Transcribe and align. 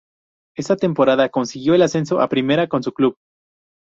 Esa 0.57 0.77
temporada 0.77 1.29
consiguió 1.29 1.75
el 1.75 1.83
ascenso 1.83 2.21
a 2.21 2.27
Primera 2.27 2.67
con 2.67 2.81
su 2.81 2.91
club. 2.91 3.17